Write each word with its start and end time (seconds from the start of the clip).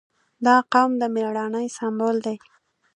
•دا 0.45 0.55
قوم 0.73 0.91
د 1.01 1.03
مېړانې 1.15 1.67
سمبول 1.77 2.17
دی. 2.25 2.37